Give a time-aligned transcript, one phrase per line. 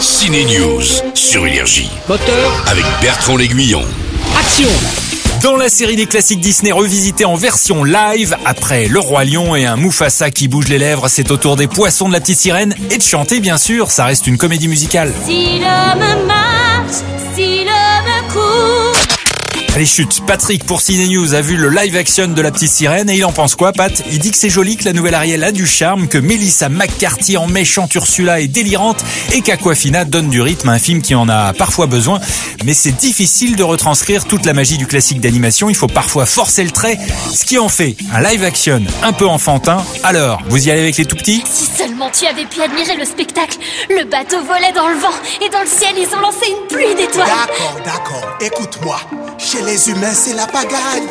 [0.00, 0.82] Ciné News
[1.12, 3.82] sur Énergie Moteur, avec Bertrand L'Aiguillon.
[4.38, 4.68] action
[5.42, 9.66] Dans la série des classiques Disney revisitée en version live, après Le Roi Lion et
[9.66, 12.74] un Mufasa qui bouge les lèvres, c'est au tour des poissons de la petite sirène
[12.90, 15.12] et de chanter bien sûr, ça reste une comédie musicale.
[15.26, 17.19] Si l'homme marche.
[19.80, 23.08] Allez chute, Patrick pour Ciné News a vu le live action de la petite sirène
[23.08, 23.90] et il en pense quoi Pat?
[24.10, 27.38] Il dit que c'est joli, que la nouvelle Ariel a du charme, que Melissa McCarthy
[27.38, 29.02] en méchante Ursula est délirante
[29.32, 32.20] et qu'Aquafina donne du rythme à un film qui en a parfois besoin.
[32.66, 36.62] Mais c'est difficile de retranscrire toute la magie du classique d'animation, il faut parfois forcer
[36.62, 36.98] le trait,
[37.34, 39.82] ce qui en fait un live action un peu enfantin.
[40.04, 43.06] Alors, vous y allez avec les tout petits Si seulement tu avais pu admirer le
[43.06, 43.56] spectacle.
[43.88, 46.94] Le bateau volait dans le vent et dans le ciel ils ont lancé une pluie
[46.94, 47.30] d'étoiles.
[48.10, 48.38] D'accord.
[48.40, 49.00] Écoute-moi.
[49.38, 51.06] Chez les humains, c'est la pagaille.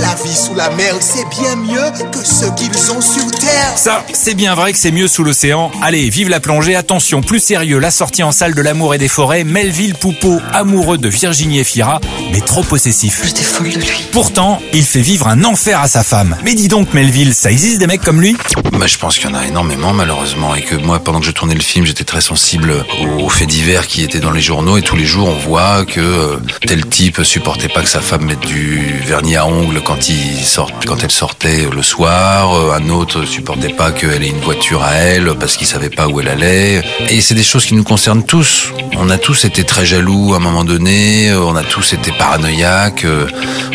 [0.00, 3.72] La vie sous la mer, c'est bien mieux que ce qu'ils ont sur Terre.
[3.76, 5.70] Ça, c'est bien vrai que c'est mieux sous l'océan.
[5.82, 6.74] Allez, vive la plongée.
[6.74, 9.44] Attention, plus sérieux, la sortie en salle de l'amour et des forêts.
[9.44, 12.00] Melville Poupeau, amoureux de Virginie Efira,
[12.32, 13.22] mais trop possessif.
[13.24, 14.06] J'étais folle de lui.
[14.12, 16.36] Pourtant, il fait vivre un enfer à sa femme.
[16.44, 18.36] Mais dis donc, Melville, ça existe des mecs comme lui?
[18.72, 21.32] Bah, je pense qu'il y en a énormément malheureusement et que moi pendant que je
[21.32, 24.76] tournais le film j'étais très sensible aux, aux faits divers qui étaient dans les journaux
[24.76, 28.24] et tous les jours on voit que euh, tel type supportait pas que sa femme
[28.24, 32.88] mette du vernis à ongles quand il sort, quand elle sortait le soir, euh, un
[32.90, 36.28] autre supportait pas qu'elle ait une voiture à elle parce qu'il savait pas où elle
[36.28, 38.72] allait et c'est des choses qui nous concernent tous.
[38.96, 42.12] On a tous été très jaloux à un moment donné, euh, on a tous été
[42.12, 43.26] paranoïaques, euh,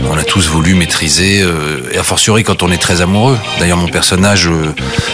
[0.10, 1.46] on a tous voulu maîtriser
[1.92, 3.38] et a fortiori quand on est très amoureux.
[3.60, 4.50] D'ailleurs mon personnage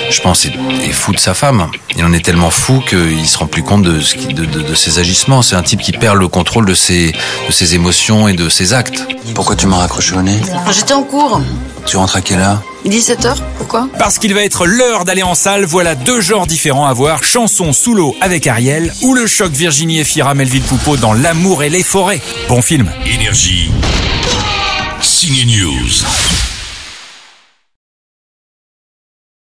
[0.10, 1.70] je pense, est, fou de sa femme.
[1.96, 5.42] Il en est tellement fou qu'il se rend plus compte de ses agissements.
[5.42, 7.14] C'est un type qui perd le contrôle de ses,
[7.48, 9.06] de ses émotions et de ses actes.
[9.34, 10.40] Pourquoi tu m'as raccroché au nez
[10.72, 11.42] J'étais en cours.
[11.86, 15.66] Tu rentres à quelle heure 17h, pourquoi Parce qu'il va être l'heure d'aller en salle,
[15.66, 17.24] voilà deux genres différents à voir.
[17.24, 21.70] Chanson sous l'eau avec Ariel ou le choc Virginie Efira Melville Poupeau dans L'amour et
[21.70, 22.22] les forêts.
[22.48, 22.90] Bon film.
[23.06, 23.72] Énergie.
[25.02, 26.49] Ciné News.